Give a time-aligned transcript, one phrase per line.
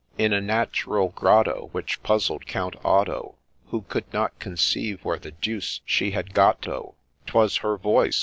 [0.17, 3.35] In a natural grotto, Which puzzled Count Otto,
[3.67, 6.95] Who could not conceive where the deuce she had got to.
[7.27, 8.19] 'Twas her voice